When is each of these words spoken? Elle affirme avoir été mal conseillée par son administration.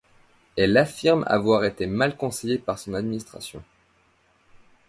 Elle 0.57 0.75
affirme 0.77 1.23
avoir 1.27 1.63
été 1.63 1.85
mal 1.85 2.17
conseillée 2.17 2.57
par 2.57 2.79
son 2.79 2.95
administration. 2.95 3.61